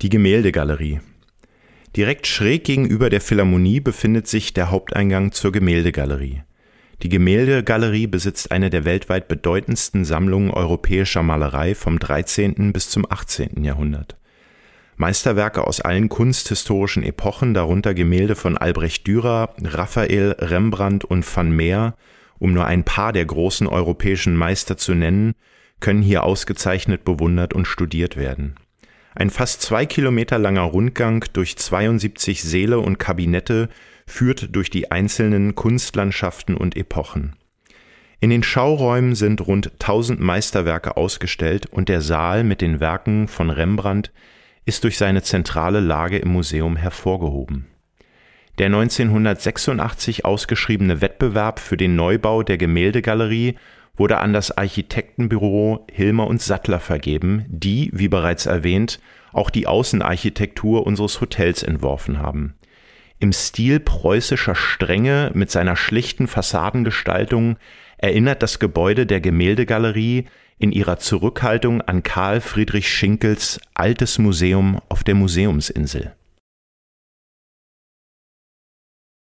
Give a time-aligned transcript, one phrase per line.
[0.00, 1.00] Die Gemäldegalerie.
[1.96, 6.44] Direkt schräg gegenüber der Philharmonie befindet sich der Haupteingang zur Gemäldegalerie.
[7.02, 12.72] Die Gemäldegalerie besitzt eine der weltweit bedeutendsten Sammlungen europäischer Malerei vom 13.
[12.72, 13.64] bis zum 18.
[13.64, 14.16] Jahrhundert.
[14.94, 21.96] Meisterwerke aus allen kunsthistorischen Epochen, darunter Gemälde von Albrecht Dürer, Raphael, Rembrandt und van Meer,
[22.38, 25.34] um nur ein paar der großen europäischen Meister zu nennen,
[25.80, 28.54] können hier ausgezeichnet bewundert und studiert werden
[29.18, 33.68] ein fast zwei Kilometer langer Rundgang durch 72 Säle und Kabinette
[34.06, 37.34] führt durch die einzelnen Kunstlandschaften und Epochen.
[38.20, 43.50] In den Schauräumen sind rund 1000 Meisterwerke ausgestellt und der Saal mit den Werken von
[43.50, 44.12] Rembrandt
[44.64, 47.66] ist durch seine zentrale Lage im Museum hervorgehoben.
[48.58, 53.56] Der 1986 ausgeschriebene Wettbewerb für den Neubau der Gemäldegalerie
[53.98, 59.00] wurde an das Architektenbüro Hilmer und Sattler vergeben, die, wie bereits erwähnt,
[59.32, 62.54] auch die Außenarchitektur unseres Hotels entworfen haben.
[63.18, 67.56] Im Stil preußischer Strenge mit seiner schlichten Fassadengestaltung
[67.98, 70.26] erinnert das Gebäude der Gemäldegalerie
[70.58, 76.14] in ihrer Zurückhaltung an Karl Friedrich Schinkels Altes Museum auf der Museumsinsel